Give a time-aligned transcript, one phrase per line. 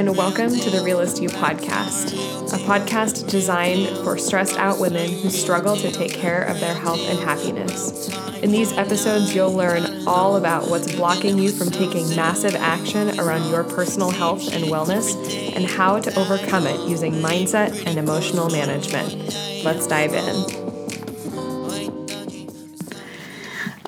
[0.00, 2.14] And welcome to the Realist You podcast,
[2.54, 7.00] a podcast designed for stressed out women who struggle to take care of their health
[7.00, 8.08] and happiness.
[8.42, 13.50] In these episodes, you'll learn all about what's blocking you from taking massive action around
[13.50, 15.14] your personal health and wellness
[15.54, 19.36] and how to overcome it using mindset and emotional management.
[19.62, 20.69] Let's dive in.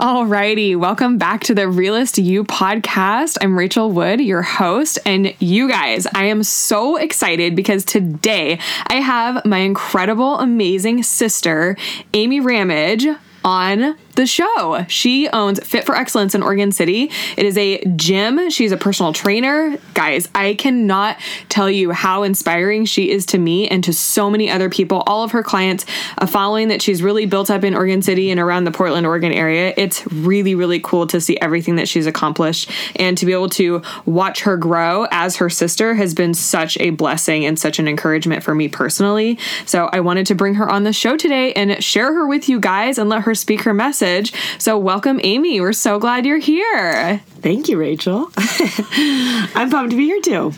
[0.02, 3.38] Alrighty, welcome back to the Realist You podcast.
[3.40, 8.94] I'm Rachel Wood, your host, and you guys, I am so excited because today I
[8.94, 11.76] have my incredible, amazing sister,
[12.14, 13.06] Amy Ramage,
[13.44, 14.84] on the show.
[14.88, 17.10] She owns Fit for Excellence in Oregon City.
[17.36, 18.50] It is a gym.
[18.50, 19.78] She's a personal trainer.
[19.94, 21.16] Guys, I cannot
[21.48, 25.02] tell you how inspiring she is to me and to so many other people.
[25.06, 25.86] All of her clients,
[26.18, 29.32] a following that she's really built up in Oregon City and around the Portland, Oregon
[29.32, 29.72] area.
[29.76, 33.82] It's really, really cool to see everything that she's accomplished and to be able to
[34.04, 38.42] watch her grow as her sister has been such a blessing and such an encouragement
[38.42, 39.38] for me personally.
[39.64, 42.60] So I wanted to bring her on the show today and share her with you
[42.60, 44.32] guys and let her speak her message message.
[44.58, 45.60] So, welcome, Amy.
[45.60, 47.18] We're so glad you're here.
[47.40, 48.30] Thank you, Rachel.
[48.36, 50.52] I'm pumped to be here too.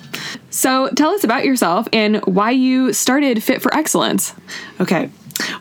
[0.48, 4.34] So, tell us about yourself and why you started Fit for Excellence.
[4.80, 5.10] Okay.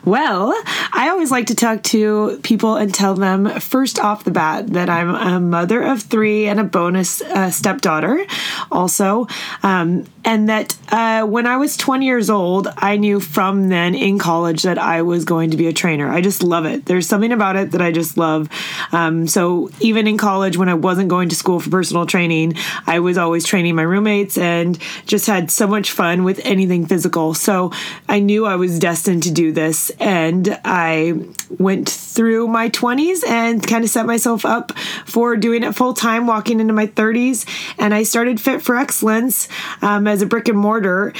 [0.04, 0.54] Well,
[0.92, 4.88] I always like to talk to people and tell them first off the bat that
[4.88, 8.24] I'm a mother of three and a bonus uh, stepdaughter,
[8.70, 9.26] also,
[9.62, 14.18] um, and that uh, when I was 20 years old, I knew from then in
[14.18, 16.10] college that I was going to be a trainer.
[16.10, 16.86] I just love it.
[16.86, 18.48] There's something about it that I just love.
[18.92, 22.54] Um, so even in college, when I wasn't going to school for personal training,
[22.86, 27.34] I was always training my roommates and just had so much fun with anything physical.
[27.34, 27.72] So
[28.08, 31.14] I knew I was destined to do this and I
[31.58, 34.72] went through my 20s and kind of set myself up
[35.06, 37.46] for doing it full time, walking into my 30s.
[37.78, 39.48] And I started Fit for Excellence
[39.82, 41.12] um, as a brick and mortar.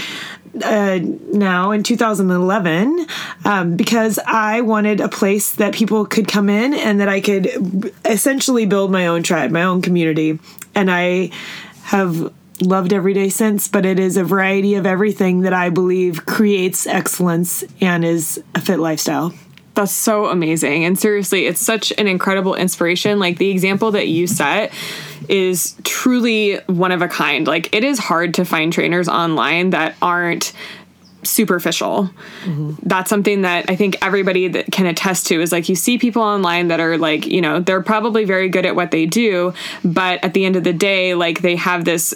[0.64, 1.00] Uh,
[1.32, 3.06] now in 2011
[3.44, 7.92] um, because I wanted a place that people could come in and that I could
[8.04, 10.38] essentially build my own tribe, my own community.
[10.76, 11.30] And I
[11.82, 16.24] have loved every day since, but it is a variety of everything that I believe
[16.24, 19.34] creates excellence and is a fit lifestyle.
[19.74, 20.84] That's so amazing.
[20.84, 23.18] And seriously, it's such an incredible inspiration.
[23.18, 24.72] Like the example that you set
[25.28, 27.46] is truly one of a kind.
[27.46, 30.52] Like it is hard to find trainers online that aren't
[31.26, 32.10] superficial.
[32.44, 32.74] Mm-hmm.
[32.82, 36.22] That's something that I think everybody that can attest to is like you see people
[36.22, 39.52] online that are like, you know, they're probably very good at what they do,
[39.84, 42.14] but at the end of the day, like they have this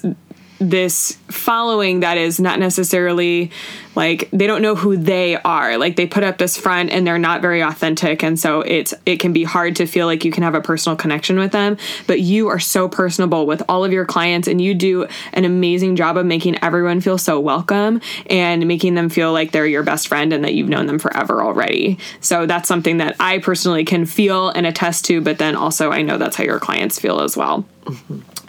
[0.61, 3.51] this following that is not necessarily
[3.99, 7.19] like they don't know who they are like they put up this front and they're
[7.19, 10.45] not very authentic and so it's it can be hard to feel like you can
[10.45, 11.77] have a personal connection with them
[12.07, 15.97] but you are so personable with all of your clients and you do an amazing
[15.97, 18.01] job of making everyone feel so welcome
[18.31, 21.43] and making them feel like they're your best friend and that you've known them forever
[21.43, 25.91] already so that's something that i personally can feel and attest to but then also
[25.91, 27.67] i know that's how your clients feel as well.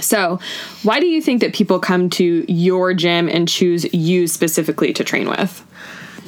[0.01, 0.39] So,
[0.83, 5.03] why do you think that people come to your gym and choose you specifically to
[5.03, 5.38] train with?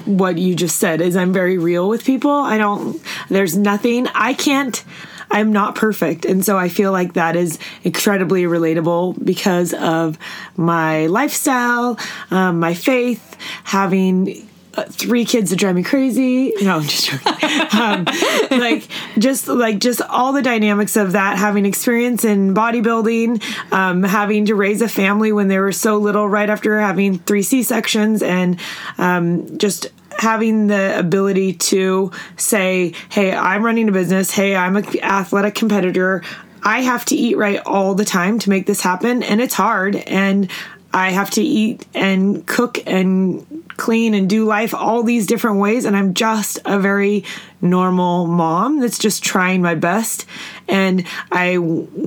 [0.06, 2.32] What you just said is I'm very real with people.
[2.32, 3.00] I don't,
[3.30, 4.84] there's nothing, I can't,
[5.30, 6.26] I'm not perfect.
[6.26, 10.18] And so I feel like that is incredibly relatable because of
[10.58, 12.00] my lifestyle,
[12.32, 16.54] um, my faith, having uh, three kids that drive me crazy.
[16.62, 17.28] No, I'm just joking.
[17.80, 18.06] um,
[18.52, 18.88] like
[19.18, 21.38] just like just all the dynamics of that.
[21.38, 23.44] Having experience in bodybuilding,
[23.74, 27.42] um, having to raise a family when they were so little, right after having three
[27.42, 28.60] C sections, and
[28.98, 29.88] um, just
[30.18, 34.32] having the ability to say, "Hey, I'm running a business.
[34.32, 36.24] Hey, I'm an athletic competitor."
[36.64, 39.96] I have to eat right all the time to make this happen, and it's hard.
[39.96, 40.50] And
[40.94, 43.46] I have to eat and cook and
[43.78, 45.86] clean and do life all these different ways.
[45.86, 47.24] And I'm just a very
[47.62, 50.26] normal mom that's just trying my best.
[50.68, 51.58] And I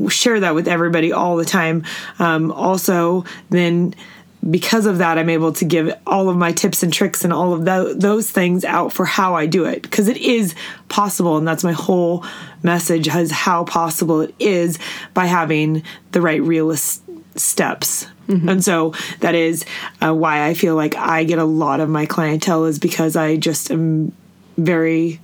[0.09, 1.85] share that with everybody all the time.
[2.19, 3.95] Um, also, then
[4.51, 7.55] because of that, I'm able to give all of my tips and tricks and all
[7.55, 10.55] of those things out for how I do it because it is
[10.89, 11.39] possible.
[11.39, 12.25] And that's my whole
[12.63, 14.79] message is how possible it is
[15.15, 15.83] by having
[16.13, 17.03] the right realist
[17.37, 18.49] steps Mm-hmm.
[18.49, 19.65] And so that is
[20.01, 23.37] uh, why I feel like I get a lot of my clientele is because I
[23.37, 24.13] just am
[24.57, 25.21] very,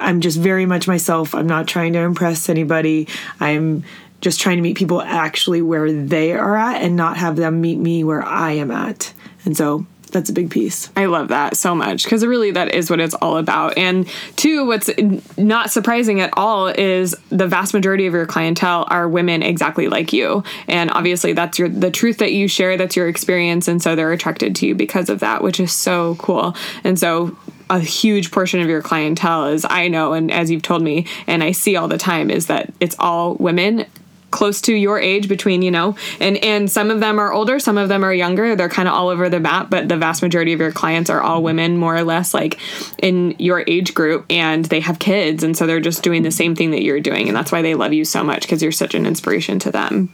[0.00, 1.34] I'm just very much myself.
[1.34, 3.08] I'm not trying to impress anybody.
[3.40, 3.84] I'm
[4.20, 7.78] just trying to meet people actually where they are at and not have them meet
[7.78, 9.12] me where I am at.
[9.44, 10.90] And so that's a big piece.
[10.96, 13.76] I love that so much because really that is what it's all about.
[13.76, 14.90] And two, what's
[15.36, 20.12] not surprising at all is the vast majority of your clientele are women exactly like
[20.12, 20.42] you.
[20.66, 24.12] And obviously that's your the truth that you share, that's your experience and so they're
[24.12, 26.54] attracted to you because of that, which is so cool.
[26.84, 27.36] And so
[27.70, 31.44] a huge portion of your clientele is I know and as you've told me and
[31.44, 33.86] I see all the time is that it's all women
[34.30, 37.78] close to your age between you know and and some of them are older some
[37.78, 38.54] of them are younger.
[38.56, 41.20] They're kind of all over the map but the vast majority of your clients are
[41.20, 42.58] all women more or less like
[42.98, 46.54] in your age group and they have kids and so they're just doing the same
[46.54, 48.94] thing that you're doing and that's why they love you so much because you're such
[48.94, 50.12] an inspiration to them.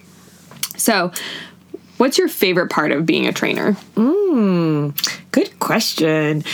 [0.77, 1.13] So
[1.99, 3.73] what's your favorite part of being a trainer?
[3.97, 6.45] Mm, good question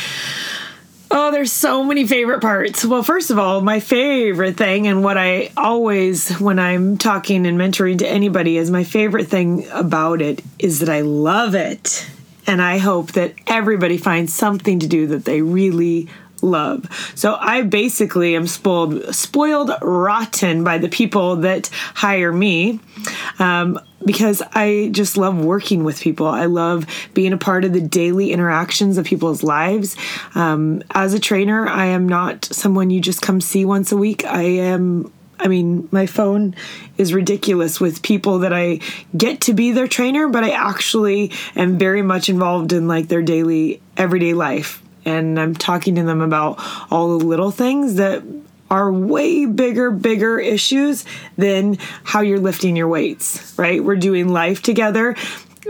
[1.13, 2.85] Oh, there's so many favorite parts.
[2.85, 7.59] Well, first of all, my favorite thing, and what I always, when I'm talking and
[7.59, 12.09] mentoring to anybody, is my favorite thing about it is that I love it.
[12.47, 16.09] And I hope that everybody finds something to do that they really
[16.43, 16.89] love.
[17.15, 22.81] So I basically am spoiled, spoiled rotten by the people that hire me.
[23.39, 26.27] Um, because I just love working with people.
[26.27, 29.95] I love being a part of the daily interactions of people's lives.
[30.35, 34.25] Um, as a trainer, I am not someone you just come see once a week.
[34.25, 35.13] I am
[35.43, 36.55] I mean, my phone
[36.99, 38.81] is ridiculous with people that I
[39.17, 43.23] get to be their trainer, but I actually am very much involved in like their
[43.23, 46.57] daily, everyday life and I'm talking to them about
[46.91, 48.23] all the little things that
[48.71, 51.05] are way bigger, bigger issues
[51.37, 53.83] than how you're lifting your weights, right?
[53.83, 55.17] We're doing life together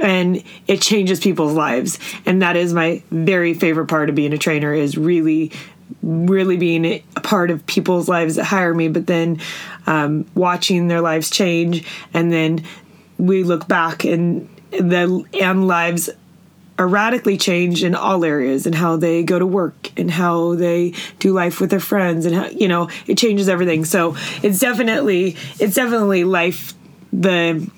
[0.01, 1.99] and it changes people's lives.
[2.27, 5.53] And that is my very favorite part of being a trainer is really
[6.03, 9.41] really being a part of people's lives that hire me, but then
[9.87, 11.85] um, watching their lives change,
[12.15, 12.65] and then
[13.19, 16.09] we look back and the and lives
[16.87, 21.33] radically changed in all areas and how they go to work and how they do
[21.33, 23.85] life with their friends and how you know it changes everything.
[23.85, 26.75] So it's definitely it's definitely life
[27.13, 27.69] the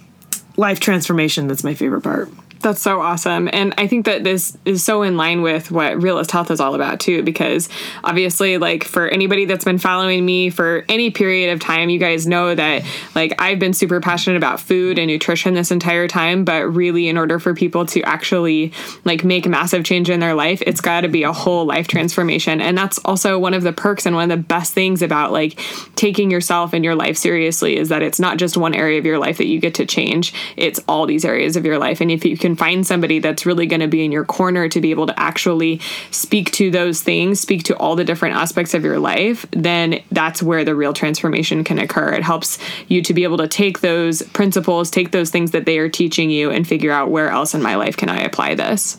[0.57, 2.29] life transformation that's my favorite part
[2.63, 3.49] that's so awesome.
[3.53, 6.75] And I think that this is so in line with what Realist Health is all
[6.75, 7.69] about too, because
[8.05, 12.27] obviously, like for anybody that's been following me for any period of time, you guys
[12.27, 16.45] know that like I've been super passionate about food and nutrition this entire time.
[16.45, 18.73] But really, in order for people to actually
[19.05, 22.61] like make massive change in their life, it's got to be a whole life transformation.
[22.61, 25.61] And that's also one of the perks and one of the best things about like
[25.97, 29.19] taking yourself and your life seriously is that it's not just one area of your
[29.19, 32.01] life that you get to change, it's all these areas of your life.
[32.01, 34.69] And if you can can find somebody that's really going to be in your corner
[34.69, 38.75] to be able to actually speak to those things, speak to all the different aspects
[38.75, 42.13] of your life, then that's where the real transformation can occur.
[42.13, 42.59] It helps
[42.89, 46.31] you to be able to take those principles, take those things that they are teaching
[46.31, 48.99] you, and figure out where else in my life can I apply this.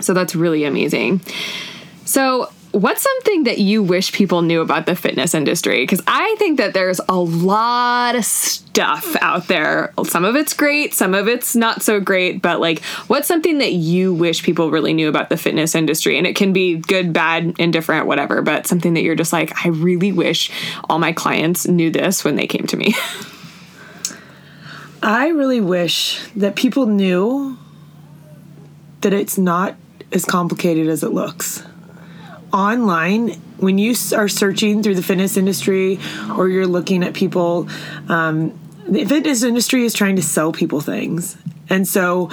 [0.00, 1.20] So that's really amazing.
[2.04, 5.82] So, what's something that you wish people knew about the fitness industry?
[5.82, 9.92] Because I think that there's a lot of stuff out there.
[10.04, 13.72] Some of it's great, some of it's not so great, but like, what's something that
[13.72, 16.16] you wish people really knew about the fitness industry?
[16.16, 19.68] And it can be good, bad, indifferent, whatever, but something that you're just like, I
[19.68, 20.50] really wish
[20.88, 22.94] all my clients knew this when they came to me.
[25.02, 27.58] I really wish that people knew
[29.02, 29.74] that it's not
[30.12, 31.64] as complicated as it looks
[32.52, 35.98] online when you are searching through the fitness industry
[36.36, 37.68] or you're looking at people
[38.08, 41.36] um, the fitness industry is trying to sell people things.
[41.68, 42.30] And so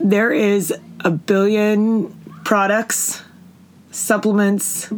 [0.00, 0.74] there is
[1.04, 2.12] a billion
[2.44, 3.22] products
[3.90, 4.92] supplements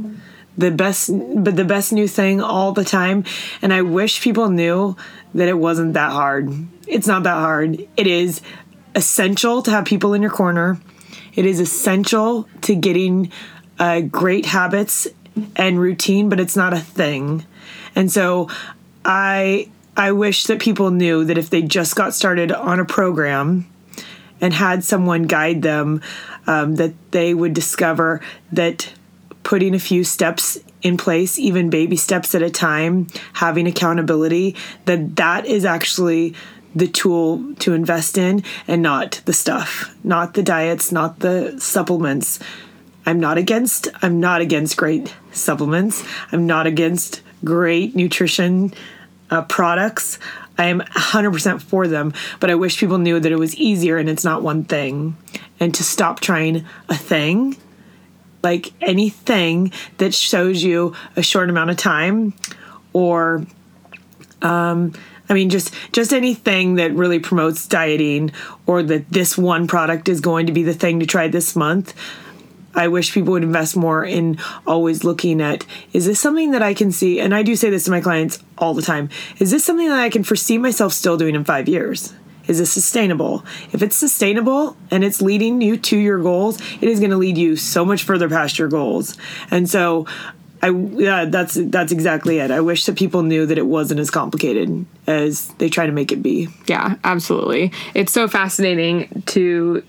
[0.58, 3.24] the best but the best new thing all the time.
[3.62, 4.96] And i wish people knew
[5.34, 6.50] that it wasn't that hard.
[6.86, 7.86] It's not that hard.
[7.96, 8.40] It is
[8.94, 10.80] essential to have people in your corner.
[11.34, 13.30] It is essential to getting
[13.80, 15.08] uh, great habits
[15.56, 17.44] and routine, but it's not a thing.
[17.96, 18.48] And so
[19.04, 23.66] I I wish that people knew that if they just got started on a program
[24.40, 26.00] and had someone guide them,
[26.46, 28.20] um, that they would discover
[28.52, 28.92] that
[29.42, 35.16] putting a few steps in place, even baby steps at a time, having accountability, that
[35.16, 36.34] that is actually
[36.74, 42.38] the tool to invest in and not the stuff, not the diets, not the supplements
[43.06, 46.04] I'm not against I'm not against great supplements.
[46.32, 48.74] I'm not against great nutrition
[49.30, 50.18] uh, products.
[50.58, 54.10] I am 100% for them, but I wish people knew that it was easier and
[54.10, 55.16] it's not one thing.
[55.58, 57.56] And to stop trying a thing,
[58.42, 62.34] like anything that shows you a short amount of time
[62.92, 63.46] or
[64.42, 64.92] um,
[65.30, 68.32] I mean, just just anything that really promotes dieting,
[68.66, 71.94] or that this one product is going to be the thing to try this month.
[72.74, 76.74] I wish people would invest more in always looking at is this something that I
[76.74, 77.20] can see?
[77.20, 79.08] And I do say this to my clients all the time.
[79.38, 82.14] Is this something that I can foresee myself still doing in five years?
[82.46, 83.44] Is this sustainable?
[83.72, 87.38] If it's sustainable and it's leading you to your goals, it is going to lead
[87.38, 89.16] you so much further past your goals.
[89.50, 90.06] And so
[90.62, 92.50] I yeah, that's that's exactly it.
[92.50, 96.12] I wish that people knew that it wasn't as complicated as they try to make
[96.12, 96.48] it be.
[96.66, 97.72] Yeah, absolutely.
[97.94, 99.82] It's so fascinating to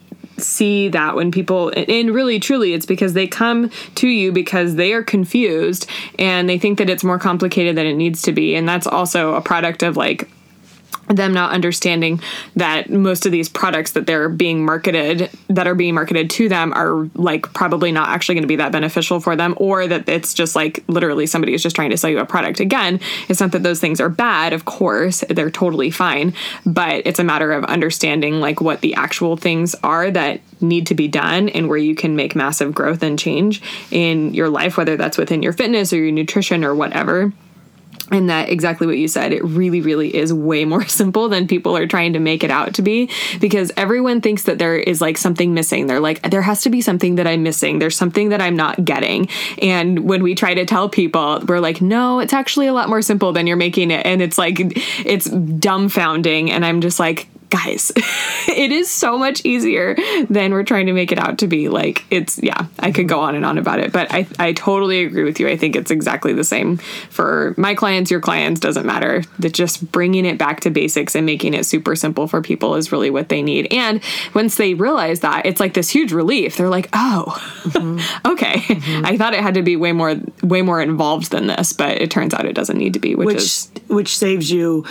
[0.43, 4.93] see that when people and really truly it's because they come to you because they
[4.93, 5.87] are confused
[6.19, 8.55] and they think that it's more complicated than it needs to be.
[8.55, 10.29] And that's also a product of like
[11.07, 12.21] them not understanding
[12.55, 16.73] that most of these products that they're being marketed that are being marketed to them
[16.73, 20.33] are like probably not actually going to be that beneficial for them or that it's
[20.33, 22.99] just like literally somebody is just trying to sell you a product again.
[23.27, 26.33] It's not that those things are bad of course they're totally fine
[26.65, 30.95] but it's a matter of understanding like what the actual things are that need to
[30.95, 34.97] be done and where you can make massive growth and change in your life whether
[34.97, 37.31] that's within your fitness or your nutrition or whatever
[38.11, 39.33] and that exactly what you said.
[39.33, 42.73] It really really is way more simple than people are trying to make it out
[42.75, 45.87] to be because everyone thinks that there is like something missing.
[45.87, 47.79] They're like there has to be something that i'm missing.
[47.79, 49.29] There's something that i'm not getting.
[49.61, 53.01] And when we try to tell people we're like no it's actually a lot more
[53.01, 54.05] simple than you're making it.
[54.05, 56.49] And it's like it's dumbfounding.
[56.49, 57.91] And i'm just like guys,
[58.47, 59.95] it is so much easier
[60.29, 61.69] than we're trying to make it out to be.
[61.69, 65.03] Like it's yeah, I could go on and on about it, but I I totally
[65.03, 65.47] agree with you.
[65.47, 69.23] I think it's exactly the same for my clients, your clients doesn't matter.
[69.39, 72.91] That just bringing it back to basics and making it super simple for people is
[72.91, 73.67] really what they need.
[73.71, 74.01] And
[74.33, 76.57] once they realize that, it's like this huge relief.
[76.57, 77.25] They're like, "Oh,
[77.63, 78.27] mm-hmm.
[78.31, 78.55] okay.
[78.55, 79.05] Mm-hmm.
[79.05, 82.09] I thought it had to be way more way more involved than this, but it
[82.09, 84.85] turns out it doesn't need to be, which, which is which saves you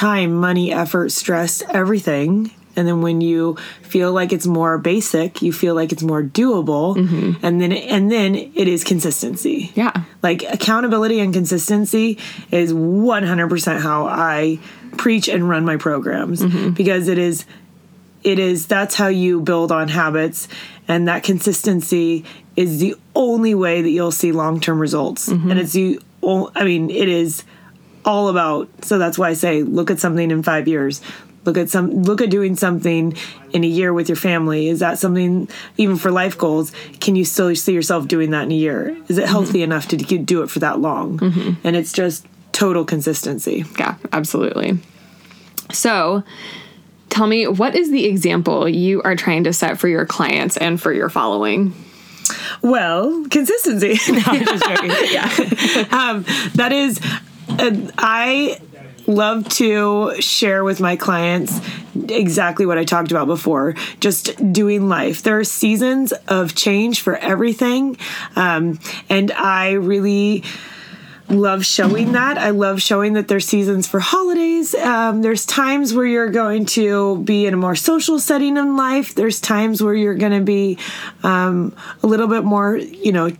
[0.00, 2.50] time, money, effort, stress, everything.
[2.74, 6.96] And then when you feel like it's more basic, you feel like it's more doable,
[6.96, 7.44] mm-hmm.
[7.44, 9.72] and then and then it is consistency.
[9.74, 9.92] Yeah,
[10.22, 12.16] like accountability and consistency
[12.50, 14.58] is one hundred percent how I
[14.96, 16.70] preach and run my programs mm-hmm.
[16.70, 17.44] because it is
[18.22, 20.48] it is that's how you build on habits
[20.88, 22.24] and that consistency
[22.56, 25.50] is the only way that you'll see long-term results mm-hmm.
[25.50, 25.98] and it's the
[26.54, 27.44] i mean it is
[28.04, 31.00] all about so that's why I say look at something in 5 years.
[31.44, 33.14] Look at some look at doing something
[33.52, 34.68] in a year with your family.
[34.68, 38.52] Is that something even for life goals can you still see yourself doing that in
[38.52, 38.96] a year?
[39.08, 39.72] Is it healthy mm-hmm.
[39.72, 41.18] enough to do it for that long?
[41.18, 41.66] Mm-hmm.
[41.66, 43.64] and it's just total consistency.
[43.78, 44.78] Yeah absolutely.
[45.72, 46.24] So
[47.08, 50.80] tell me what is the example you are trying to set for your clients and
[50.80, 51.74] for your following?
[52.62, 53.98] Well consistency.
[54.12, 54.32] No,
[55.10, 55.28] yeah.
[55.90, 57.00] Um, that is
[57.98, 58.60] I
[59.06, 61.60] love to share with my clients
[62.08, 65.22] exactly what I talked about before just doing life.
[65.22, 67.96] There are seasons of change for everything.
[68.36, 68.78] Um,
[69.08, 70.44] and I really
[71.28, 72.38] love showing that.
[72.38, 74.74] I love showing that there's seasons for holidays.
[74.74, 79.14] Um, there's times where you're going to be in a more social setting in life.
[79.14, 80.78] There's times where you're going to be
[81.22, 83.30] um, a little bit more, you know,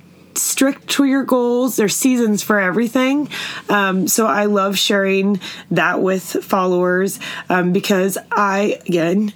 [0.40, 1.76] strict to your goals.
[1.76, 3.28] There's seasons for everything.
[3.68, 9.32] Um, so I love sharing that with followers um, because I, again,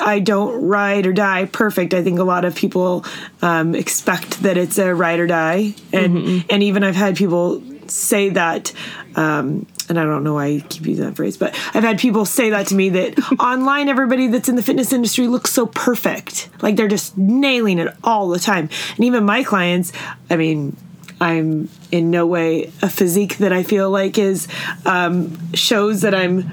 [0.00, 1.94] I don't ride or die perfect.
[1.94, 3.04] I think a lot of people
[3.42, 6.46] um, expect that it's a ride or die, and mm-hmm.
[6.48, 8.72] and even I've had people say that
[9.16, 12.24] um, and I don't know why I keep using that phrase, but I've had people
[12.24, 16.48] say that to me that online everybody that's in the fitness industry looks so perfect.
[16.62, 18.70] Like they're just nailing it all the time.
[18.96, 19.92] And even my clients,
[20.30, 20.76] I mean,
[21.20, 24.46] I'm in no way a physique that I feel like is
[24.86, 26.48] um, shows that I'm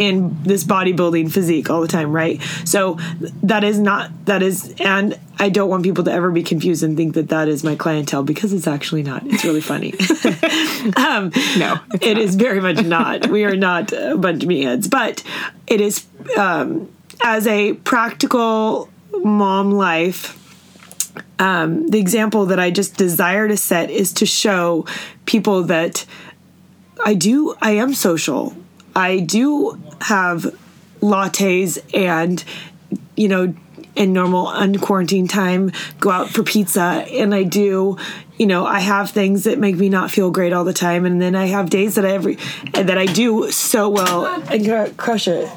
[0.00, 2.40] in this bodybuilding physique all the time, right?
[2.64, 2.94] So
[3.42, 6.96] that is not that is, and I don't want people to ever be confused and
[6.96, 9.22] think that that is my clientele because it's actually not.
[9.26, 9.92] It's really funny.
[10.96, 13.28] um, no, it is very much not.
[13.30, 15.22] We are not a bunch of meatheads, but
[15.66, 16.90] it is um,
[17.22, 20.36] as a practical mom life.
[21.38, 24.86] Um, the example that I just desire to set is to show
[25.26, 26.06] people that
[27.04, 28.56] I do, I am social.
[28.94, 30.56] I do have
[31.00, 32.42] lattes and,
[33.16, 33.54] you know,
[33.96, 37.04] in normal unquarantine time, go out for pizza.
[37.10, 37.98] And I do,
[38.38, 41.04] you know, I have things that make me not feel great all the time.
[41.04, 42.38] And then I have days that I every
[42.72, 45.50] that I do so well and crush it.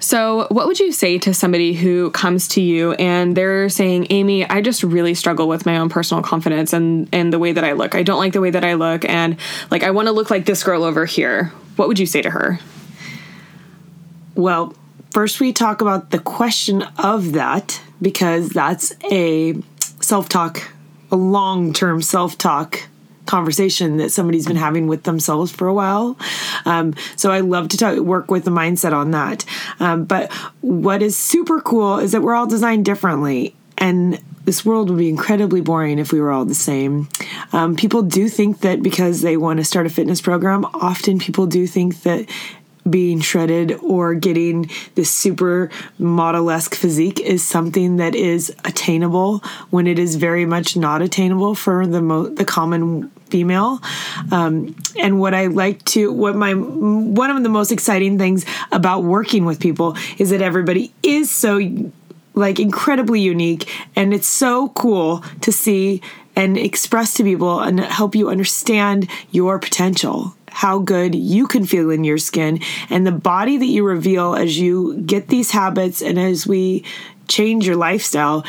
[0.00, 4.46] So, what would you say to somebody who comes to you and they're saying, "Amy,
[4.46, 7.72] I just really struggle with my own personal confidence and and the way that I
[7.72, 7.94] look.
[7.94, 9.38] I don't like the way that I look and
[9.70, 12.30] like I want to look like this girl over here." What would you say to
[12.30, 12.60] her?
[14.34, 14.74] Well,
[15.10, 19.54] first we talk about the question of that because that's a
[20.00, 20.70] self talk,
[21.10, 22.80] a long term self talk
[23.26, 26.18] conversation that somebody's been having with themselves for a while.
[26.66, 29.44] Um, so I love to talk, work with the mindset on that.
[29.80, 33.54] Um, but what is super cool is that we're all designed differently.
[33.78, 37.08] And this world would be incredibly boring if we were all the same.
[37.52, 41.46] Um, people do think that because they want to start a fitness program, often people
[41.46, 42.28] do think that
[42.88, 49.38] being shredded or getting this super model esque physique is something that is attainable
[49.70, 53.80] when it is very much not attainable for the mo- the common female.
[54.30, 59.02] Um, and what I like to, what my one of the most exciting things about
[59.02, 61.58] working with people is that everybody is so
[62.34, 66.02] like incredibly unique, and it's so cool to see
[66.36, 71.90] and express to people and help you understand your potential how good you can feel
[71.90, 76.18] in your skin and the body that you reveal as you get these habits and
[76.18, 76.84] as we
[77.26, 78.44] change your lifestyle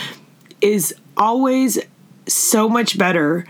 [0.62, 1.80] is always
[2.27, 3.46] so much better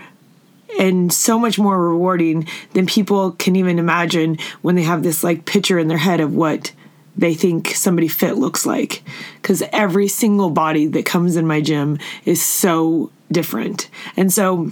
[0.78, 5.44] and so much more rewarding than people can even imagine when they have this like
[5.44, 6.72] picture in their head of what
[7.16, 9.02] they think somebody fit looks like.
[9.40, 13.88] Because every single body that comes in my gym is so different.
[14.16, 14.70] And so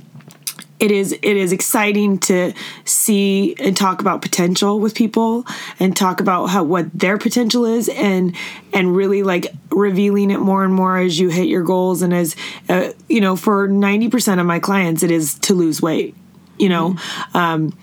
[0.80, 2.52] it is it is exciting to
[2.84, 5.46] see and talk about potential with people
[5.78, 8.36] and talk about how what their potential is and
[8.72, 12.34] and really like revealing it more and more as you hit your goals and as
[12.68, 16.14] uh, you know for 90% of my clients it is to lose weight
[16.58, 16.90] you know?
[16.90, 17.36] Mm-hmm.
[17.36, 17.78] um,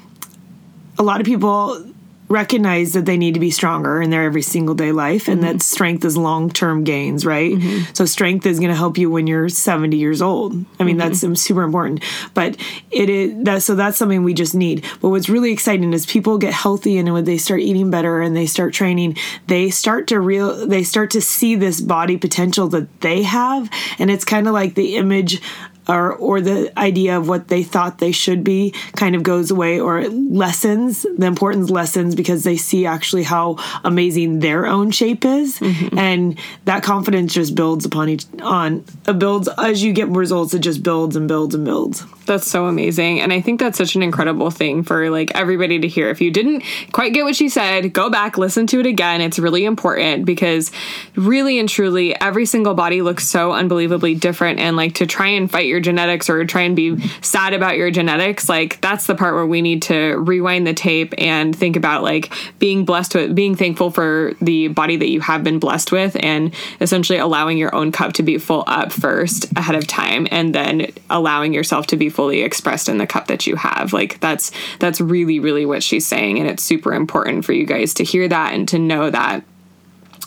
[1.00, 1.84] a lot of people
[2.32, 5.52] recognize that they need to be stronger in their every single day life and mm-hmm.
[5.52, 7.54] that strength is long term gains, right?
[7.54, 7.94] Mm-hmm.
[7.94, 10.54] So strength is going to help you when you're 70 years old.
[10.80, 11.10] I mean, mm-hmm.
[11.10, 12.04] that's super important.
[12.34, 12.58] But
[12.90, 14.86] it is that so that's something we just need.
[15.02, 18.36] But what's really exciting is people get healthy and when they start eating better and
[18.36, 23.02] they start training, they start to real they start to see this body potential that
[23.02, 25.42] they have and it's kind of like the image
[25.88, 29.80] or or the idea of what they thought they should be kind of goes away
[29.80, 35.60] or lessens the importance lessens because they see actually how amazing their own shape is
[35.60, 35.98] mm-hmm.
[35.98, 40.60] and that confidence just builds upon each on uh, builds as you get results it
[40.60, 43.20] just builds and builds and builds that's so amazing.
[43.20, 46.10] And i think that's such an incredible thing for like everybody to hear.
[46.10, 49.22] If you didn't quite get what she said go back listen to it again.
[49.22, 50.72] It's really important because
[51.16, 54.60] really and truly every single body looks so unbelievably different.
[54.60, 57.92] And like to try and fight your genetics or try and be sad about your
[57.92, 62.04] genetics, like that's the part where we need to rewind the tape and think about
[62.04, 66.16] like being blessed with being thankful for the body that you have been blessed with
[66.20, 70.56] and essentially allowing your own cup to be full up first ahead of time and
[70.56, 73.94] then allowing yourself to be fully expressed in the cup that you have.
[73.94, 77.96] Like that's that's really really what she's saying and it's super important for you guys
[77.96, 79.44] to hear that and to know that.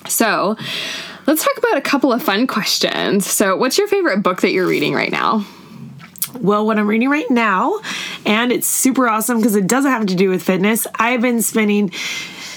[0.09, 0.57] So,
[1.27, 3.27] Let's talk about a couple of fun questions.
[3.27, 5.47] So, what's your favorite book that you're reading right now?
[6.39, 7.81] Well, what I'm reading right now,
[8.27, 10.87] and it's super awesome because it doesn't have to do with fitness.
[10.97, 11.93] I've been spending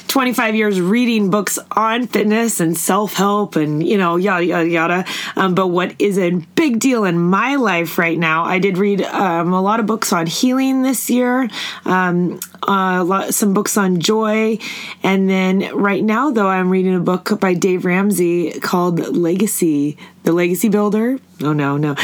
[0.08, 5.06] 25 years reading books on fitness and self help and, you know, yada, yada, yada.
[5.36, 9.02] Um, but what is a big deal in my life right now, I did read
[9.02, 11.50] um, a lot of books on healing this year,
[11.86, 14.58] um, uh, lot, some books on joy.
[15.04, 20.34] And then right now, though, I'm reading a book by Dave Ramsey called Legacy the
[20.34, 21.20] Legacy Builder.
[21.42, 21.92] Oh no, no.
[21.92, 21.96] um,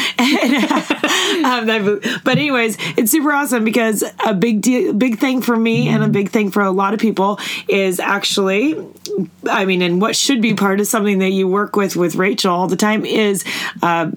[2.24, 6.08] but anyways, it's super awesome because a big deal, big thing for me and a
[6.08, 8.82] big thing for a lot of people is actually,
[9.50, 12.54] I mean, and what should be part of something that you work with with Rachel
[12.54, 13.44] all the time is.
[13.82, 14.12] Uh,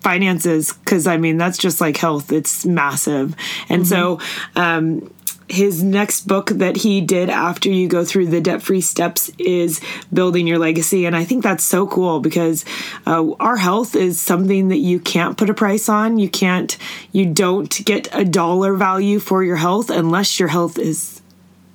[0.00, 3.34] finances because i mean that's just like health it's massive
[3.70, 4.18] and mm-hmm.
[4.18, 4.20] so
[4.54, 5.10] um
[5.48, 9.80] his next book that he did after you go through the debt free steps is
[10.12, 11.04] building your legacy.
[11.06, 12.64] And i think that's so cool because
[13.06, 16.18] uh, our health is something that you can't put a price on.
[16.18, 16.76] You can't
[17.12, 21.20] you don't get a dollar value for your health unless your health is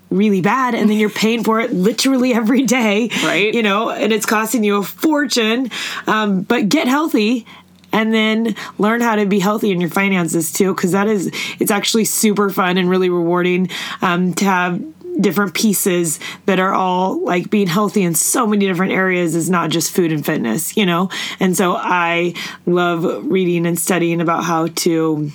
[0.09, 3.53] really bad and then you're paying for it literally every day right.
[3.53, 5.69] you know and it's costing you a fortune.
[6.07, 7.45] Um, but get healthy
[7.91, 11.71] and then learn how to be healthy in your finances too because that is it's
[11.71, 13.69] actually super fun and really rewarding
[14.01, 14.81] um, to have
[15.19, 19.69] different pieces that are all like being healthy in so many different areas is not
[19.69, 21.09] just food and fitness you know?
[21.39, 22.33] And so i
[22.65, 25.31] love reading and studying about how to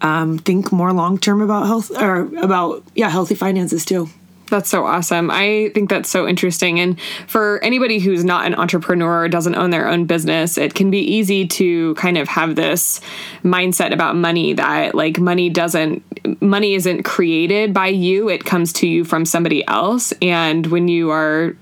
[0.00, 4.08] um, think more long term about health or about yeah healthy finances too
[4.48, 5.30] That's so awesome.
[5.30, 6.80] I think that's so interesting.
[6.80, 10.90] And for anybody who's not an entrepreneur or doesn't own their own business, it can
[10.90, 13.00] be easy to kind of have this
[13.44, 16.02] mindset about money that like money doesn't
[16.42, 20.12] money isn't created by you, it comes to you from somebody else.
[20.22, 21.56] And when you are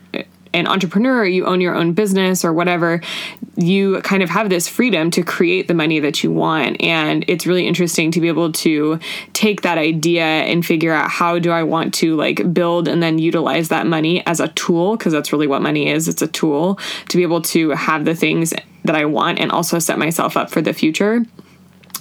[0.57, 3.01] an entrepreneur, you own your own business or whatever,
[3.57, 6.81] you kind of have this freedom to create the money that you want.
[6.83, 8.99] And it's really interesting to be able to
[9.33, 13.19] take that idea and figure out how do I want to like build and then
[13.19, 16.79] utilize that money as a tool, because that's really what money is it's a tool
[17.09, 20.51] to be able to have the things that I want and also set myself up
[20.51, 21.25] for the future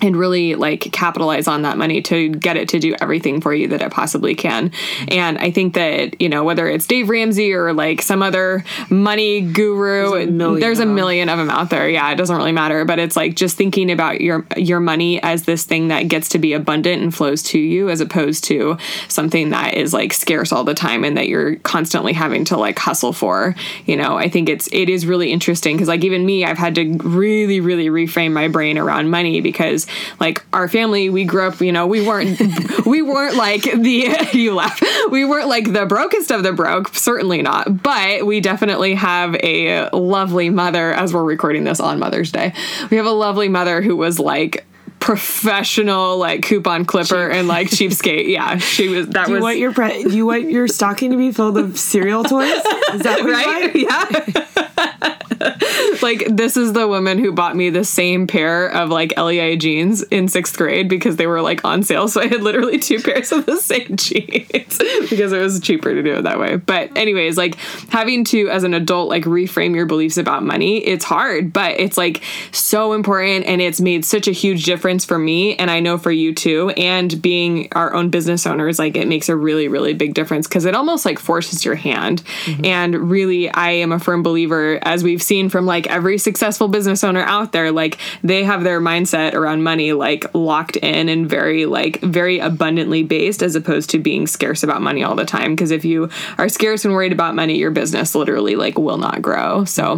[0.02, 3.68] and really like capitalize on that money to get it to do everything for you
[3.70, 4.72] that it possibly can.
[5.08, 9.42] And I think that, you know, whether it's Dave Ramsey or like some other money
[9.42, 11.90] guru, there's a million, there's a million of them out there.
[11.90, 15.44] Yeah, it doesn't really matter, but it's like just thinking about your your money as
[15.44, 18.78] this thing that gets to be abundant and flows to you as opposed to
[19.08, 22.78] something that is like scarce all the time and that you're constantly having to like
[22.78, 23.56] hustle for.
[23.86, 26.76] You know, I think it's it is really interesting because like even me, I've had
[26.76, 29.85] to really really reframe my brain around money because
[30.20, 32.40] like our family we grew up you know we weren't
[32.86, 37.42] we weren't like the you laugh we weren't like the brokest of the broke certainly
[37.42, 42.54] not but we definitely have a lovely mother as we're recording this on mother's day
[42.90, 44.66] we have a lovely mother who was like
[45.06, 47.38] professional like coupon clipper Cheap.
[47.38, 48.28] and like cheapskate.
[48.28, 49.08] Yeah, she was.
[49.10, 49.44] That do you was.
[49.44, 52.50] Want your pre- do you want your stocking to be filled with cereal toys?
[52.94, 53.76] Is that right?
[53.76, 55.62] Yeah.
[56.02, 60.04] like this is the woman who bought me the same pair of like LEI jeans
[60.04, 62.08] in sixth grade because they were like on sale.
[62.08, 64.78] So I had literally two pairs of the same jeans
[65.10, 66.58] because it was cheaper to do it that way.
[66.58, 67.56] But anyways, like
[67.90, 71.98] having to as an adult like reframe your beliefs about money, it's hard, but it's
[71.98, 75.98] like so important and it's made such a huge difference for me and I know
[75.98, 76.70] for you too.
[76.72, 80.66] And being our own business owners, like it makes a really, really big difference because
[80.66, 82.24] it almost like forces your hand.
[82.46, 82.66] Mm-hmm.
[82.66, 87.04] And really I am a firm believer as we've seen from like every successful business
[87.04, 91.66] owner out there like they have their mindset around money like locked in and very
[91.66, 95.56] like very abundantly based as opposed to being scarce about money all the time.
[95.56, 99.22] Because if you are scarce and worried about money your business literally like will not
[99.22, 99.66] grow.
[99.66, 99.98] So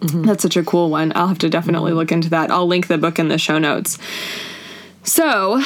[0.00, 0.22] mm-hmm.
[0.22, 1.12] that's such a cool one.
[1.14, 2.50] I'll have to definitely look into that.
[2.50, 3.98] I'll link the book in the show notes.
[5.02, 5.62] So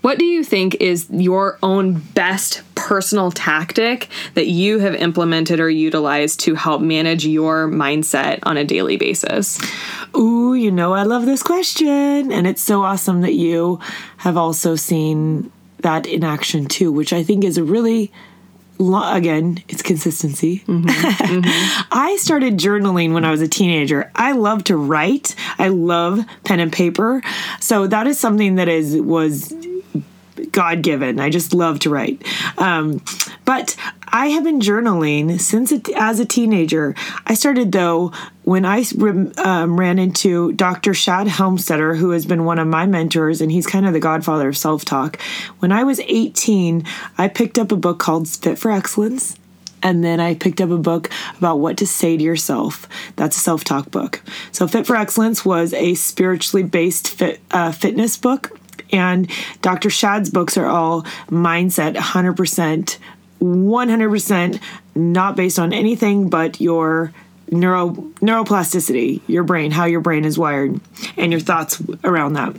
[0.00, 5.68] what do you think is your own best personal tactic that you have implemented or
[5.68, 9.60] utilized to help manage your mindset on a daily basis?
[10.16, 12.32] Ooh, you know, I love this question.
[12.32, 13.78] And it's so awesome that you
[14.16, 18.10] have also seen that in action too, which I think is a really
[18.80, 20.60] again, it's consistency.
[20.60, 20.88] Mm-hmm.
[20.88, 21.88] Mm-hmm.
[21.92, 24.10] I started journaling when I was a teenager.
[24.14, 25.34] I love to write.
[25.58, 27.20] I love pen and paper.
[27.60, 29.52] So that is something that is was
[30.52, 31.20] God given.
[31.20, 32.22] I just love to write.
[32.58, 33.02] Um,
[33.44, 33.76] but
[34.08, 36.94] I have been journaling since it, as a teenager.
[37.26, 38.12] I started though
[38.44, 38.84] when I
[39.38, 40.94] um, ran into Dr.
[40.94, 44.48] Shad Helmstetter, who has been one of my mentors, and he's kind of the godfather
[44.48, 45.20] of self talk.
[45.58, 46.84] When I was 18,
[47.18, 49.36] I picked up a book called Fit for Excellence.
[49.80, 52.88] And then I picked up a book about what to say to yourself.
[53.14, 54.20] That's a self talk book.
[54.50, 58.57] So, Fit for Excellence was a spiritually based fit, uh, fitness book
[58.90, 59.30] and
[59.62, 59.90] Dr.
[59.90, 62.98] Shad's books are all mindset 100%,
[63.40, 64.60] 100%
[64.94, 67.12] not based on anything but your
[67.50, 70.80] neuro neuroplasticity, your brain, how your brain is wired,
[71.16, 72.54] and your thoughts around that.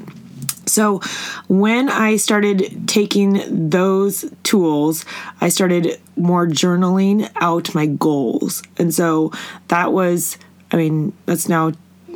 [0.65, 0.99] So,
[1.47, 5.03] when I started taking those tools,
[5.41, 8.62] I started more journaling out my goals.
[8.77, 9.32] And so
[9.69, 10.38] that was,
[10.71, 11.71] I mean, that's now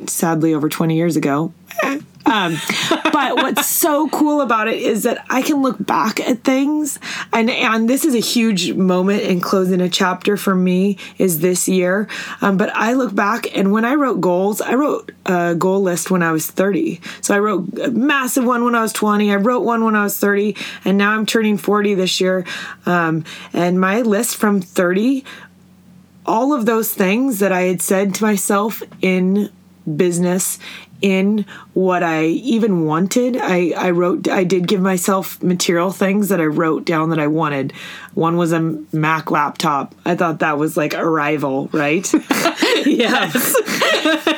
[0.07, 1.51] sadly over 20 years ago.
[1.81, 2.57] Eh, Um,
[2.89, 6.99] but what's so cool about it is that I can look back at things,
[7.31, 11.67] and and this is a huge moment in closing a chapter for me is this
[11.67, 12.07] year.
[12.41, 16.11] Um, but I look back, and when I wrote goals, I wrote a goal list
[16.11, 17.01] when I was 30.
[17.21, 19.31] So I wrote a massive one when I was 20.
[19.31, 20.55] I wrote one when I was 30,
[20.85, 22.45] and now I'm turning 40 this year.
[22.85, 25.23] Um, and my list from 30
[26.25, 29.49] all of those things that I had said to myself in
[29.97, 30.59] business
[31.03, 33.35] in what I even wanted.
[33.37, 37.27] I, I wrote, I did give myself material things that I wrote down that I
[37.27, 37.73] wanted.
[38.13, 38.61] One was a
[38.93, 39.93] Mac laptop.
[40.05, 42.09] I thought that was like a rival, right?
[42.85, 43.53] yes.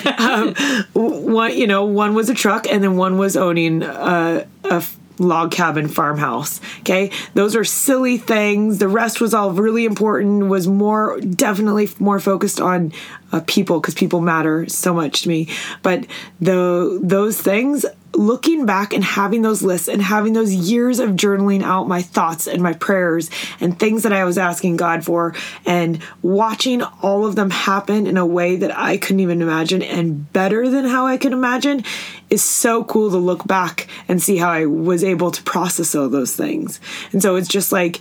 [0.17, 0.55] um,
[0.93, 4.83] one, you know, one was a truck, and then one was owning a, a
[5.17, 6.59] log cabin farmhouse.
[6.79, 8.77] Okay, those are silly things.
[8.79, 10.47] The rest was all really important.
[10.47, 12.91] Was more definitely more focused on
[13.31, 15.49] uh, people because people matter so much to me.
[15.81, 16.05] But
[16.39, 21.61] the those things looking back and having those lists and having those years of journaling
[21.61, 26.01] out my thoughts and my prayers and things that I was asking God for and
[26.21, 30.69] watching all of them happen in a way that I couldn't even imagine and better
[30.69, 31.83] than how I could imagine
[32.29, 36.09] is so cool to look back and see how I was able to process all
[36.09, 36.79] those things.
[37.11, 37.99] And so it's just like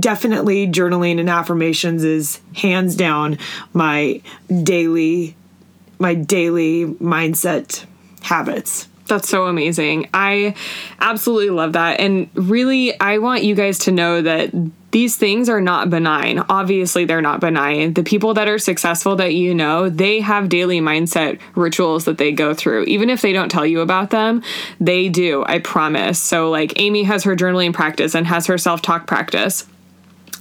[0.00, 3.38] definitely journaling and affirmations is hands down
[3.72, 4.20] my
[4.62, 5.36] daily
[5.98, 7.84] my daily mindset
[8.22, 8.88] habits.
[9.06, 10.08] That's so amazing.
[10.14, 10.54] I
[10.98, 12.00] absolutely love that.
[12.00, 14.50] And really, I want you guys to know that
[14.92, 16.38] these things are not benign.
[16.48, 17.94] Obviously, they're not benign.
[17.94, 22.32] The people that are successful that you know, they have daily mindset rituals that they
[22.32, 22.84] go through.
[22.84, 24.42] Even if they don't tell you about them,
[24.80, 26.18] they do, I promise.
[26.18, 29.66] So, like, Amy has her journaling practice and has her self talk practice.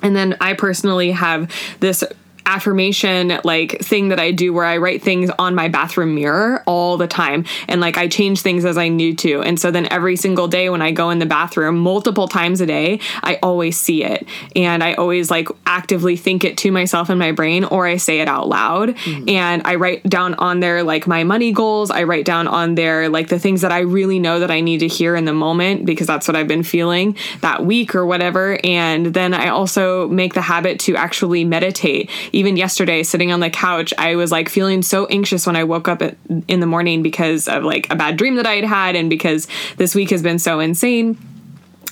[0.02, 2.04] And then I personally have this
[2.46, 6.98] affirmation like thing that I do where I write things on my bathroom mirror all
[6.98, 7.46] the time.
[7.68, 9.42] And like I change things as I need to.
[9.42, 12.66] And so then every single day when I go in the bathroom multiple times a
[12.66, 14.28] day, I always see it.
[14.56, 18.20] And I always like actively think it to myself in my brain or I say
[18.20, 18.96] it out loud.
[19.04, 19.30] Mm-hmm.
[19.30, 23.10] and I write down on there like my money goals, I write down on there
[23.10, 25.86] like the things that I really know that I need to hear in the moment
[25.86, 28.60] because that's what I've been feeling that week or whatever.
[28.64, 33.50] And then I also make the habit to actually meditate even yesterday sitting on the
[33.50, 36.02] couch, I was like feeling so anxious when I woke up
[36.48, 39.48] in the morning because of like a bad dream that I had had and because
[39.78, 41.18] this week has been so insane.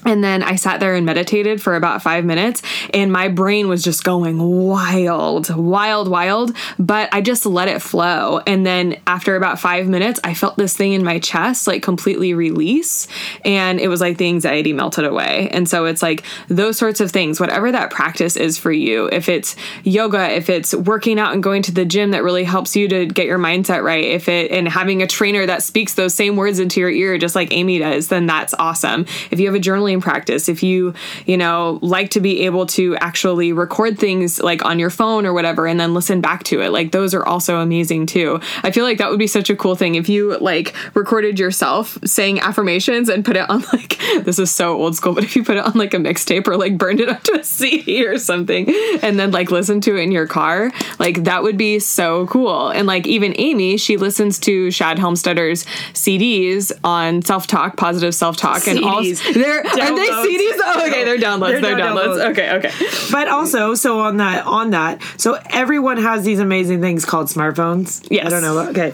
[0.06, 2.62] And then I sat there and meditated for about five minutes,
[2.94, 6.56] and my brain was just going wild, wild, wild.
[6.80, 8.42] But I just let it flow.
[8.48, 12.34] And then after about five minutes, I felt this thing in my chest like completely
[12.34, 13.08] release.
[13.46, 15.50] And it was like the anxiety melted away.
[15.52, 19.30] And so it's like those sorts of things, whatever that practice is for you, if
[19.30, 22.88] it's yoga, if it's working out and going to the gym that really helps you
[22.88, 26.36] to get your mindset right, if it and having a trainer that speaks those same
[26.36, 29.06] words into your ear, just like Amy does, then that's awesome.
[29.30, 30.94] If you have a journaling practice, if you,
[31.26, 35.34] you know, like to be able to actually record things like on your phone or
[35.34, 38.40] whatever and then listen back to it, like those are also amazing too.
[38.64, 41.98] I feel like that would be such a cool thing if you like recorded yourself
[42.06, 45.44] saying affirmations and put it on like this is so old school, but if you
[45.44, 48.74] put it on like a mixtape or like burned it onto a CD or something
[49.02, 52.70] and then like listen to it in your car, like that would be so cool.
[52.70, 58.38] And like even Amy, she listens to Shad Helmstetter's CDs on self talk, positive self
[58.38, 60.60] talk, and all they're are they CDs?
[60.64, 61.52] Oh, okay, they're downloads.
[61.52, 62.18] They're, they're downloads.
[62.18, 62.32] downloads.
[62.32, 62.72] Okay, okay.
[63.12, 68.06] But also, so on that, on that, so everyone has these amazing things called smartphones.
[68.10, 68.28] Yes.
[68.28, 68.60] I don't know.
[68.70, 68.92] Okay,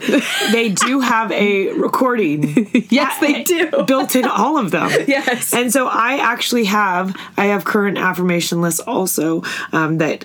[0.52, 2.68] they do have a recording.
[2.90, 3.84] yes, they do.
[3.86, 4.90] Built in all of them.
[5.06, 5.54] yes.
[5.54, 10.24] And so I actually have I have current affirmation lists also um, that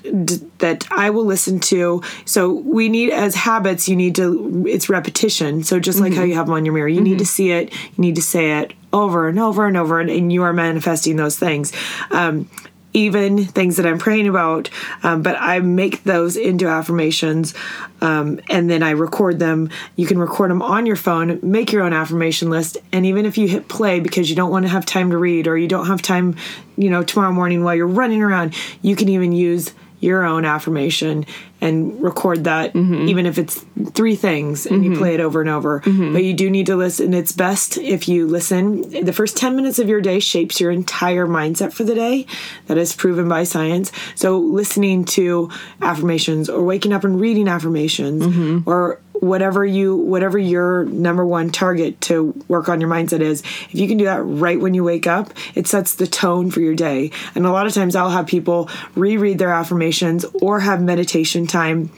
[0.59, 2.01] that I will listen to.
[2.25, 5.63] So we need as habits, you need to it's repetition.
[5.63, 6.19] So just like mm-hmm.
[6.19, 7.05] how you have them on your mirror, you mm-hmm.
[7.05, 10.09] need to see it, you need to say it over and over and over, and,
[10.09, 11.73] and you are manifesting those things.
[12.11, 12.47] Um,
[12.93, 14.69] even things that I'm praying about,
[15.01, 17.53] um, but I make those into affirmations
[18.01, 19.69] um, and then I record them.
[19.95, 23.37] You can record them on your phone, make your own affirmation list, and even if
[23.37, 25.87] you hit play because you don't want to have time to read or you don't
[25.87, 26.35] have time,
[26.77, 31.25] you know, tomorrow morning while you're running around, you can even use your own affirmation
[31.61, 33.07] and record that mm-hmm.
[33.07, 34.93] even if it's three things and mm-hmm.
[34.93, 36.11] you play it over and over mm-hmm.
[36.11, 39.79] but you do need to listen it's best if you listen the first 10 minutes
[39.79, 42.25] of your day shapes your entire mindset for the day
[42.67, 45.49] that is proven by science so listening to
[45.81, 48.69] affirmations or waking up and reading affirmations mm-hmm.
[48.69, 53.75] or whatever you whatever your number one target to work on your mindset is if
[53.75, 56.75] you can do that right when you wake up it sets the tone for your
[56.75, 57.11] day.
[57.35, 61.91] And a lot of times i'll have people reread their affirmations or have meditation time.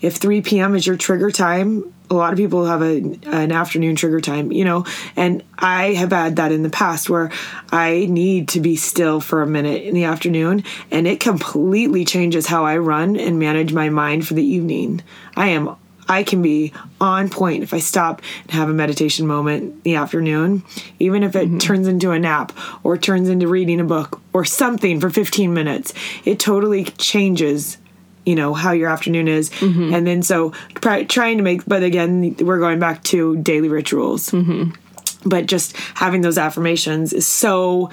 [0.00, 3.96] If 3 p.m is your trigger time a lot of people have a, an afternoon
[3.96, 4.84] trigger time, you know,
[5.16, 7.30] and I have had that in the past where
[7.70, 12.46] I need to be still for a minute in the afternoon, and it completely changes
[12.46, 15.02] how I run and manage my mind for the evening.
[15.36, 15.74] I am
[16.12, 19.94] I can be on point if I stop and have a meditation moment in the
[19.94, 20.62] afternoon,
[20.98, 21.58] even if it mm-hmm.
[21.58, 25.94] turns into a nap or turns into reading a book or something for 15 minutes.
[26.24, 27.78] It totally changes
[28.24, 29.92] you know how your afternoon is mm-hmm.
[29.92, 34.28] and then so try, trying to make but again we're going back to daily rituals
[34.28, 34.70] mm-hmm.
[35.28, 37.90] but just having those affirmations is so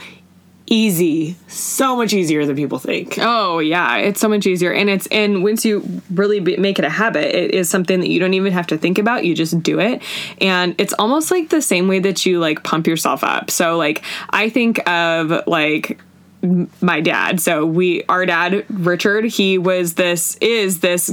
[0.69, 3.17] easy so much easier than people think.
[3.19, 4.71] Oh yeah it's so much easier.
[4.71, 8.09] And it's and once you really be, make it a habit it is something that
[8.09, 10.01] you don't even have to think about you just do it.
[10.39, 13.51] And it's almost like the same way that you like pump yourself up.
[13.51, 15.99] So like i think of like
[16.41, 17.41] my dad.
[17.41, 21.11] So we, our dad, Richard, he was this, is this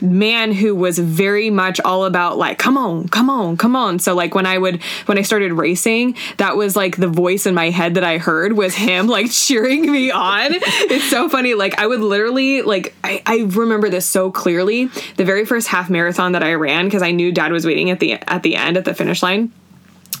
[0.00, 3.98] man who was very much all about like, come on, come on, come on.
[3.98, 7.54] So like when I would, when I started racing, that was like the voice in
[7.54, 10.52] my head that I heard was him like cheering me on.
[10.52, 11.54] It's so funny.
[11.54, 14.86] Like I would literally like, I, I remember this so clearly.
[15.16, 18.00] The very first half marathon that I ran, because I knew dad was waiting at
[18.00, 19.52] the, at the end at the finish line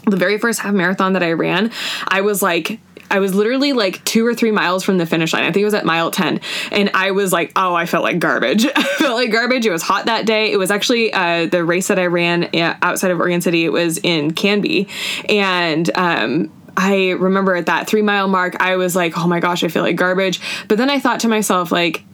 [0.06, 1.72] the very first half marathon that I ran,
[2.06, 2.78] I was like
[3.10, 5.44] I was literally like two or three miles from the finish line.
[5.44, 6.40] I think it was at mile 10.
[6.72, 8.66] And I was like, oh, I felt like garbage.
[8.76, 9.66] I felt like garbage.
[9.66, 10.52] It was hot that day.
[10.52, 13.64] It was actually uh, the race that I ran uh, outside of Oregon City.
[13.64, 14.88] It was in Canby.
[15.28, 19.64] And, um, I remember at that three mile mark, I was like, oh my gosh,
[19.64, 20.40] I feel like garbage.
[20.68, 22.04] But then I thought to myself, like,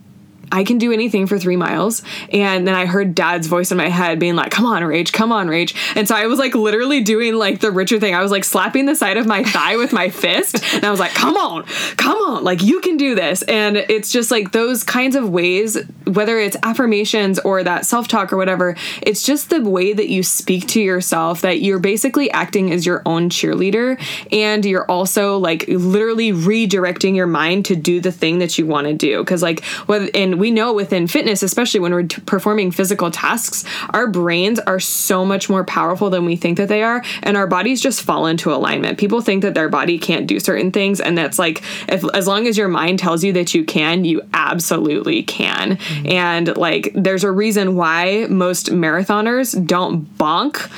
[0.52, 2.02] I can do anything for three miles.
[2.30, 5.32] And then I heard dad's voice in my head being like, come on, Rage, come
[5.32, 5.74] on, Rage.
[5.96, 8.14] And so I was like literally doing like the Richard thing.
[8.14, 10.62] I was like slapping the side of my thigh with my fist.
[10.74, 11.64] And I was like, come on,
[11.96, 13.40] come on, like you can do this.
[13.42, 18.30] And it's just like those kinds of ways, whether it's affirmations or that self talk
[18.30, 22.70] or whatever, it's just the way that you speak to yourself that you're basically acting
[22.72, 23.98] as your own cheerleader.
[24.30, 28.86] And you're also like literally redirecting your mind to do the thing that you want
[28.86, 29.24] to do.
[29.24, 34.08] Cause like, and we know within fitness, especially when we're t- performing physical tasks, our
[34.08, 37.80] brains are so much more powerful than we think that they are, and our bodies
[37.80, 38.98] just fall into alignment.
[38.98, 42.48] People think that their body can't do certain things, and that's like, if, as long
[42.48, 45.76] as your mind tells you that you can, you absolutely can.
[45.76, 46.08] Mm-hmm.
[46.10, 50.68] And like, there's a reason why most marathoners don't bonk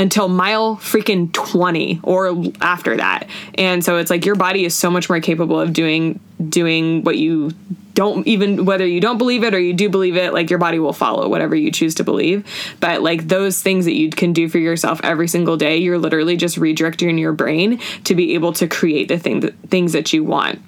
[0.00, 3.28] until mile freaking 20 or after that.
[3.54, 7.18] And so it's like your body is so much more capable of doing doing what
[7.18, 7.50] you
[7.92, 10.78] don't even whether you don't believe it or you do believe it like your body
[10.78, 12.46] will follow whatever you choose to believe.
[12.80, 16.36] But like those things that you can do for yourself every single day you're literally
[16.36, 20.24] just redirecting your brain to be able to create the thing that, things that you
[20.24, 20.62] want.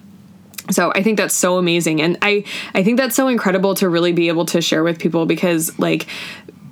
[0.69, 2.03] So i think that's so amazing.
[2.03, 2.43] And i
[2.75, 6.05] i think that's so incredible to really be able to share with people because like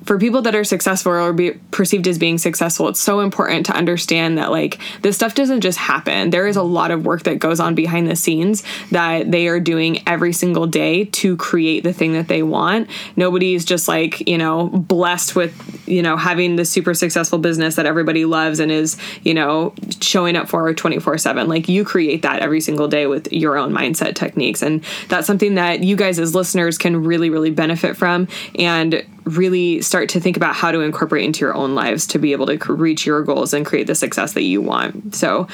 [0.04, 3.74] for people that are successful or be perceived as being successful, it's so important to
[3.74, 6.30] understand that like this stuff doesn't just happen.
[6.32, 9.60] There is a lot of work that goes on behind the scenes that they are
[9.60, 12.90] doing every single day to create the thing that they want.
[13.16, 17.86] Nobody's just like, you know, blessed with, you know, having the super successful business that
[17.86, 21.48] everybody loves and is, you know, showing up for 24/7.
[21.48, 25.56] Like you create that every single day with your own mindset techniques and that's something
[25.56, 30.38] that you guys as listeners can really really benefit from and really start to think
[30.38, 33.54] about how to incorporate into your own lives to be able to reach your goals
[33.54, 35.14] and create the success that you want.
[35.14, 35.50] So,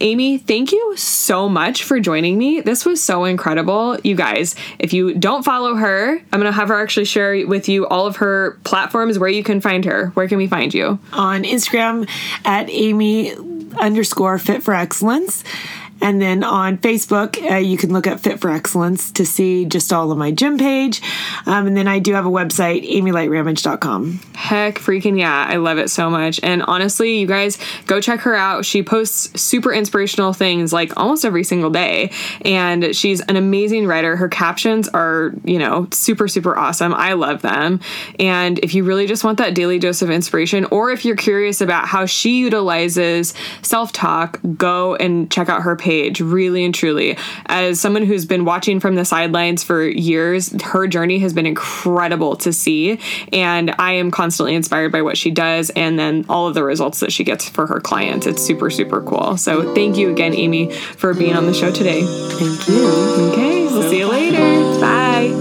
[0.00, 2.62] Amy, thank you so much for joining me.
[2.62, 3.98] This was so incredible.
[4.02, 7.68] You guys, if you don't follow her, I'm going to have her actually share with
[7.68, 10.06] you all of her platforms where you can find her.
[10.14, 10.98] Where can we find you?
[11.12, 12.08] On Instagram
[12.46, 13.34] at Amy
[13.76, 15.44] underscore fit for excellence
[16.00, 19.92] and then on Facebook, uh, you can look at Fit for Excellence to see just
[19.92, 21.02] all of my gym page.
[21.46, 24.20] Um, and then I do have a website, amylightramage.com.
[24.34, 25.46] Heck freaking yeah.
[25.48, 26.38] I love it so much.
[26.42, 28.64] And honestly, you guys go check her out.
[28.64, 32.12] She posts super inspirational things like almost every single day.
[32.42, 34.16] And she's an amazing writer.
[34.16, 36.94] Her captions are, you know, super, super awesome.
[36.94, 37.80] I love them.
[38.20, 41.60] And if you really just want that daily dose of inspiration, or if you're curious
[41.60, 46.74] about how she utilizes self talk, go and check out her page page, really and
[46.74, 47.16] truly.
[47.46, 52.36] As someone who's been watching from the sidelines for years, her journey has been incredible
[52.36, 53.00] to see.
[53.32, 57.00] And I am constantly inspired by what she does and then all of the results
[57.00, 58.26] that she gets for her clients.
[58.26, 59.38] It's super, super cool.
[59.38, 62.02] So thank you again, Amy, for being on the show today.
[62.02, 62.86] Thank you.
[63.32, 64.38] Okay, we'll see you later.
[64.78, 65.32] Bye.